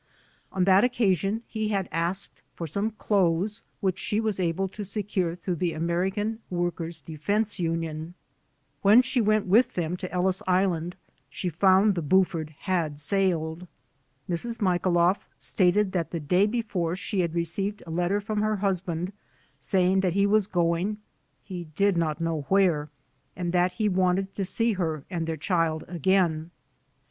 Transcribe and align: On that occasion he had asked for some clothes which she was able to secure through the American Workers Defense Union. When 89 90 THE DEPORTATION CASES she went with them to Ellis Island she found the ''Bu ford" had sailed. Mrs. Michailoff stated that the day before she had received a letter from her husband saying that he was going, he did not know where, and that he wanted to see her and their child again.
On 0.51 0.63
that 0.63 0.83
occasion 0.83 1.43
he 1.47 1.67
had 1.67 1.87
asked 1.91 2.41
for 2.55 2.65
some 2.65 2.89
clothes 2.89 3.61
which 3.81 3.99
she 3.99 4.19
was 4.19 4.39
able 4.39 4.67
to 4.67 4.83
secure 4.83 5.35
through 5.35 5.57
the 5.57 5.73
American 5.73 6.39
Workers 6.49 7.01
Defense 7.01 7.59
Union. 7.59 8.15
When 8.81 8.97
89 9.05 9.25
90 9.45 9.45
THE 9.45 9.45
DEPORTATION 9.45 9.51
CASES 9.51 9.51
she 9.51 9.51
went 9.51 9.51
with 9.51 9.73
them 9.91 9.97
to 9.97 10.11
Ellis 10.11 10.43
Island 10.47 10.95
she 11.29 11.49
found 11.49 11.93
the 11.93 12.01
''Bu 12.01 12.25
ford" 12.25 12.55
had 12.61 12.99
sailed. 12.99 13.67
Mrs. 14.27 14.59
Michailoff 14.59 15.27
stated 15.37 15.91
that 15.91 16.09
the 16.09 16.19
day 16.19 16.47
before 16.47 16.95
she 16.95 17.19
had 17.19 17.35
received 17.35 17.83
a 17.85 17.91
letter 17.91 18.19
from 18.19 18.41
her 18.41 18.55
husband 18.55 19.13
saying 19.59 19.99
that 19.99 20.13
he 20.13 20.25
was 20.25 20.47
going, 20.47 20.97
he 21.43 21.65
did 21.75 21.95
not 21.95 22.19
know 22.19 22.41
where, 22.49 22.89
and 23.35 23.53
that 23.53 23.73
he 23.73 23.87
wanted 23.87 24.33
to 24.33 24.45
see 24.45 24.73
her 24.73 25.03
and 25.11 25.27
their 25.27 25.37
child 25.37 25.83
again. 25.87 26.49